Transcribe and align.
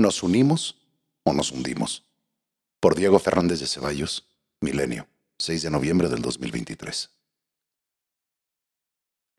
¿Nos 0.00 0.22
unimos 0.22 0.76
o 1.24 1.32
nos 1.32 1.50
hundimos? 1.50 2.04
Por 2.78 2.94
Diego 2.94 3.18
Fernández 3.18 3.58
de 3.58 3.66
Ceballos, 3.66 4.28
Milenio, 4.60 5.08
6 5.40 5.62
de 5.62 5.70
noviembre 5.70 6.08
del 6.08 6.22
2023. 6.22 7.10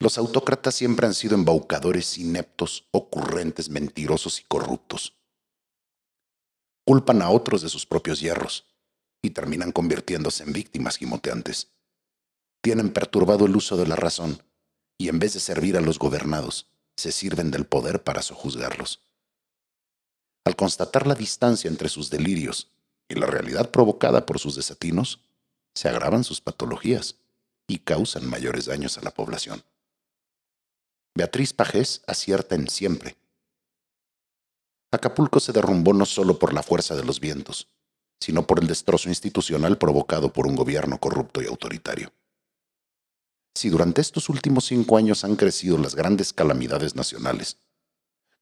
Los 0.01 0.17
autócratas 0.17 0.75
siempre 0.75 1.07
han 1.07 1.13
sido 1.13 1.35
embaucadores 1.35 2.17
ineptos, 2.17 2.89
ocurrentes, 2.91 3.69
mentirosos 3.69 4.41
y 4.41 4.43
corruptos. 4.49 5.17
Culpan 6.85 7.21
a 7.21 7.29
otros 7.29 7.61
de 7.61 7.69
sus 7.69 7.85
propios 7.85 8.19
hierros 8.19 8.65
y 9.21 9.29
terminan 9.29 9.71
convirtiéndose 9.71 10.43
en 10.43 10.51
víctimas 10.51 10.97
gimoteantes. 10.97 11.71
Tienen 12.61 12.91
perturbado 12.91 13.45
el 13.45 13.55
uso 13.55 13.77
de 13.77 13.87
la 13.87 13.95
razón 13.95 14.43
y 14.97 15.07
en 15.07 15.19
vez 15.19 15.35
de 15.35 15.39
servir 15.39 15.77
a 15.77 15.81
los 15.81 15.99
gobernados, 15.99 16.67
se 16.97 17.13
sirven 17.13 17.49
del 17.49 17.65
poder 17.65 18.03
para 18.03 18.21
sojuzgarlos. 18.21 19.08
Constatar 20.59 21.07
la 21.07 21.15
distancia 21.15 21.69
entre 21.69 21.87
sus 21.87 22.09
delirios 22.09 22.69
y 23.07 23.15
la 23.15 23.27
realidad 23.27 23.71
provocada 23.71 24.25
por 24.25 24.39
sus 24.39 24.57
desatinos, 24.57 25.21
se 25.73 25.87
agravan 25.87 26.25
sus 26.25 26.41
patologías 26.41 27.15
y 27.65 27.79
causan 27.79 28.29
mayores 28.29 28.65
daños 28.65 28.97
a 28.97 29.01
la 29.01 29.11
población. 29.11 29.63
Beatriz 31.15 31.53
Pajés 31.53 32.01
acierta 32.07 32.55
en 32.55 32.67
siempre. 32.67 33.15
Acapulco 34.91 35.39
se 35.39 35.53
derrumbó 35.53 35.93
no 35.93 36.05
solo 36.05 36.37
por 36.37 36.53
la 36.53 36.61
fuerza 36.61 36.93
de 36.93 37.05
los 37.05 37.21
vientos, 37.21 37.69
sino 38.19 38.45
por 38.45 38.59
el 38.59 38.67
destrozo 38.67 39.07
institucional 39.07 39.77
provocado 39.77 40.33
por 40.33 40.45
un 40.45 40.57
gobierno 40.57 40.99
corrupto 40.99 41.41
y 41.41 41.45
autoritario. 41.45 42.11
Si 43.55 43.69
durante 43.69 44.01
estos 44.01 44.27
últimos 44.27 44.65
cinco 44.65 44.97
años 44.97 45.23
han 45.23 45.37
crecido 45.37 45.77
las 45.77 45.95
grandes 45.95 46.33
calamidades 46.33 46.97
nacionales, 46.97 47.55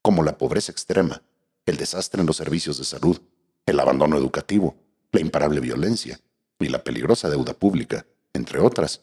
como 0.02 0.24
la 0.24 0.36
pobreza 0.36 0.72
extrema, 0.72 1.22
el 1.70 1.76
desastre 1.76 2.20
en 2.20 2.26
los 2.26 2.36
servicios 2.36 2.78
de 2.78 2.84
salud, 2.84 3.20
el 3.66 3.80
abandono 3.80 4.16
educativo, 4.16 4.76
la 5.12 5.20
imparable 5.20 5.60
violencia 5.60 6.20
y 6.58 6.68
la 6.68 6.82
peligrosa 6.82 7.28
deuda 7.28 7.54
pública, 7.54 8.06
entre 8.32 8.60
otras. 8.60 9.02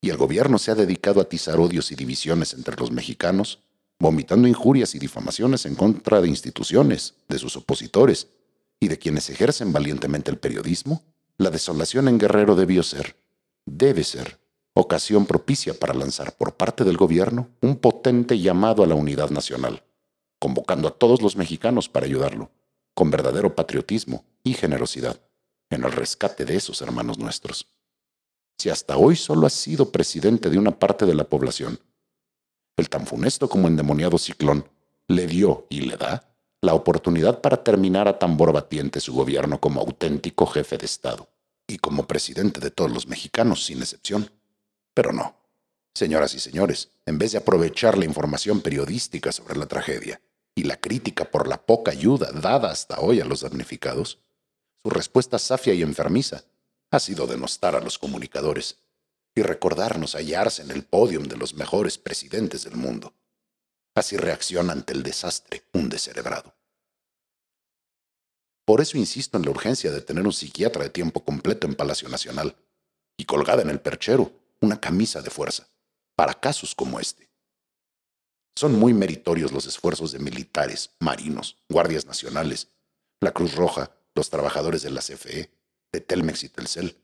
Y 0.00 0.10
el 0.10 0.16
gobierno 0.16 0.58
se 0.58 0.70
ha 0.70 0.74
dedicado 0.74 1.20
a 1.20 1.24
atizar 1.24 1.58
odios 1.58 1.90
y 1.92 1.94
divisiones 1.94 2.54
entre 2.54 2.76
los 2.76 2.90
mexicanos, 2.90 3.60
vomitando 3.98 4.48
injurias 4.48 4.94
y 4.94 4.98
difamaciones 4.98 5.66
en 5.66 5.74
contra 5.74 6.20
de 6.20 6.28
instituciones, 6.28 7.14
de 7.28 7.38
sus 7.38 7.56
opositores 7.56 8.28
y 8.80 8.88
de 8.88 8.98
quienes 8.98 9.30
ejercen 9.30 9.72
valientemente 9.72 10.30
el 10.30 10.38
periodismo, 10.38 11.02
la 11.38 11.50
desolación 11.50 12.08
en 12.08 12.18
Guerrero 12.18 12.54
debió 12.54 12.82
ser, 12.82 13.16
debe 13.64 14.04
ser, 14.04 14.38
ocasión 14.74 15.26
propicia 15.26 15.74
para 15.74 15.94
lanzar 15.94 16.36
por 16.36 16.54
parte 16.54 16.84
del 16.84 16.96
gobierno 16.96 17.48
un 17.60 17.76
potente 17.76 18.38
llamado 18.38 18.84
a 18.84 18.86
la 18.86 18.94
unidad 18.94 19.30
nacional 19.30 19.82
convocando 20.44 20.88
a 20.88 20.90
todos 20.90 21.22
los 21.22 21.36
mexicanos 21.36 21.88
para 21.88 22.04
ayudarlo, 22.04 22.50
con 22.92 23.10
verdadero 23.10 23.54
patriotismo 23.54 24.26
y 24.42 24.52
generosidad, 24.52 25.18
en 25.70 25.84
el 25.84 25.92
rescate 25.92 26.44
de 26.44 26.54
esos 26.56 26.82
hermanos 26.82 27.16
nuestros. 27.16 27.66
Si 28.58 28.68
hasta 28.68 28.98
hoy 28.98 29.16
solo 29.16 29.46
ha 29.46 29.50
sido 29.50 29.90
presidente 29.90 30.50
de 30.50 30.58
una 30.58 30.78
parte 30.78 31.06
de 31.06 31.14
la 31.14 31.24
población, 31.24 31.80
el 32.76 32.90
tan 32.90 33.06
funesto 33.06 33.48
como 33.48 33.68
endemoniado 33.68 34.18
ciclón 34.18 34.68
le 35.08 35.26
dio 35.26 35.66
y 35.70 35.80
le 35.80 35.96
da 35.96 36.36
la 36.60 36.74
oportunidad 36.74 37.40
para 37.40 37.64
terminar 37.64 38.06
a 38.06 38.18
tambor 38.18 38.52
batiente 38.52 39.00
su 39.00 39.14
gobierno 39.14 39.58
como 39.62 39.80
auténtico 39.80 40.44
jefe 40.44 40.76
de 40.76 40.84
Estado 40.84 41.26
y 41.66 41.78
como 41.78 42.06
presidente 42.06 42.60
de 42.60 42.70
todos 42.70 42.90
los 42.90 43.06
mexicanos 43.06 43.64
sin 43.64 43.78
excepción. 43.78 44.30
Pero 44.92 45.10
no, 45.10 45.36
señoras 45.94 46.34
y 46.34 46.38
señores, 46.38 46.90
en 47.06 47.16
vez 47.16 47.32
de 47.32 47.38
aprovechar 47.38 47.96
la 47.96 48.04
información 48.04 48.60
periodística 48.60 49.32
sobre 49.32 49.56
la 49.56 49.64
tragedia 49.64 50.20
y 50.54 50.64
la 50.64 50.80
crítica 50.80 51.30
por 51.30 51.48
la 51.48 51.66
poca 51.66 51.90
ayuda 51.90 52.30
dada 52.32 52.70
hasta 52.70 53.00
hoy 53.00 53.20
a 53.20 53.24
los 53.24 53.40
damnificados, 53.40 54.18
su 54.82 54.90
respuesta 54.90 55.38
safia 55.38 55.74
y 55.74 55.82
enfermiza 55.82 56.44
ha 56.90 57.00
sido 57.00 57.26
denostar 57.26 57.74
a 57.74 57.80
los 57.80 57.98
comunicadores 57.98 58.78
y 59.34 59.42
recordarnos 59.42 60.14
hallarse 60.14 60.62
en 60.62 60.70
el 60.70 60.84
podio 60.84 61.20
de 61.20 61.36
los 61.36 61.54
mejores 61.54 61.98
presidentes 61.98 62.64
del 62.64 62.76
mundo. 62.76 63.14
Así 63.94 64.16
reacciona 64.16 64.72
ante 64.72 64.92
el 64.92 65.02
desastre 65.02 65.64
un 65.72 65.88
descerebrado. 65.88 66.54
Por 68.64 68.80
eso 68.80 68.96
insisto 68.96 69.36
en 69.36 69.44
la 69.44 69.50
urgencia 69.50 69.90
de 69.90 70.00
tener 70.00 70.24
un 70.24 70.32
psiquiatra 70.32 70.84
de 70.84 70.90
tiempo 70.90 71.24
completo 71.24 71.66
en 71.66 71.74
Palacio 71.74 72.08
Nacional 72.08 72.56
y 73.16 73.24
colgada 73.24 73.62
en 73.62 73.70
el 73.70 73.80
perchero 73.80 74.32
una 74.60 74.80
camisa 74.80 75.20
de 75.20 75.30
fuerza 75.30 75.68
para 76.14 76.34
casos 76.34 76.74
como 76.74 77.00
este. 77.00 77.28
Son 78.56 78.78
muy 78.78 78.94
meritorios 78.94 79.50
los 79.50 79.66
esfuerzos 79.66 80.12
de 80.12 80.20
militares, 80.20 80.90
marinos, 81.00 81.56
guardias 81.68 82.06
nacionales, 82.06 82.68
la 83.20 83.32
Cruz 83.32 83.56
Roja, 83.56 83.90
los 84.14 84.30
trabajadores 84.30 84.82
de 84.82 84.90
la 84.90 85.00
CFE, 85.00 85.50
de 85.92 86.00
Telmex 86.00 86.44
y 86.44 86.48
Telcel, 86.48 86.96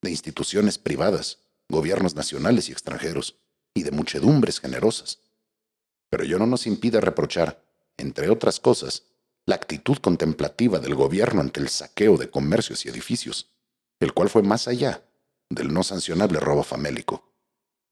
de 0.00 0.10
instituciones 0.10 0.78
privadas, 0.78 1.40
gobiernos 1.68 2.14
nacionales 2.14 2.70
y 2.70 2.72
extranjeros, 2.72 3.36
y 3.74 3.82
de 3.82 3.90
muchedumbres 3.90 4.58
generosas. 4.58 5.18
Pero 6.08 6.24
ello 6.24 6.38
no 6.38 6.46
nos 6.46 6.66
impide 6.66 7.00
reprochar, 7.02 7.62
entre 7.98 8.30
otras 8.30 8.58
cosas, 8.58 9.02
la 9.44 9.56
actitud 9.56 9.98
contemplativa 9.98 10.78
del 10.78 10.94
gobierno 10.94 11.42
ante 11.42 11.60
el 11.60 11.68
saqueo 11.68 12.16
de 12.16 12.30
comercios 12.30 12.86
y 12.86 12.88
edificios, 12.88 13.50
el 14.00 14.14
cual 14.14 14.30
fue 14.30 14.42
más 14.42 14.66
allá 14.66 15.04
del 15.50 15.72
no 15.74 15.82
sancionable 15.82 16.40
robo 16.40 16.62
famélico 16.62 17.35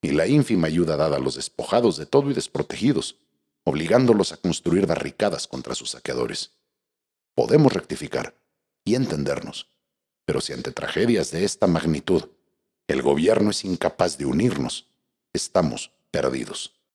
y 0.05 0.13
la 0.13 0.27
ínfima 0.27 0.67
ayuda 0.67 0.97
dada 0.97 1.17
a 1.17 1.21
los 1.21 1.37
despojados 1.37 1.97
de 1.97 2.07
todo 2.07 2.31
y 2.31 2.35
desprotegidos, 2.35 3.17
obligándolos 3.65 4.33
a 4.33 4.37
construir 4.37 4.87
barricadas 4.87 5.49
contra 5.49 5.75
sus 5.75 5.91
saqueadores. 5.91 6.53
Podemos 7.35 7.73
rectificar 7.73 8.35
y 8.85 8.97
entendernos, 8.97 9.69
pero 10.27 10.41
si 10.41 10.53
ante 10.53 10.73
tragedias 10.73 11.31
de 11.31 11.45
esta 11.45 11.67
magnitud 11.67 12.29
el 12.87 13.01
gobierno 13.01 13.51
es 13.51 13.65
incapaz 13.65 14.19
de 14.19 14.27
unirnos, 14.27 14.89
estamos 15.33 15.91
perdidos. 16.11 16.75